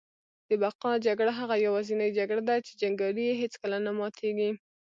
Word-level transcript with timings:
د 0.49 0.51
بقا 0.63 0.91
جګړه 1.05 1.31
هغه 1.39 1.55
یوازینۍ 1.65 2.09
جګړه 2.19 2.41
ده 2.49 2.55
چي 2.65 2.71
جنګیالي 2.81 3.23
یې 3.29 3.33
هیڅکله 3.41 3.77
نه 3.85 3.91
ماتیږي 3.97 4.49